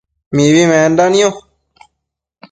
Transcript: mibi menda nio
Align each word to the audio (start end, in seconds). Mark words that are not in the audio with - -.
mibi 0.35 0.63
menda 0.71 1.05
nio 1.13 1.29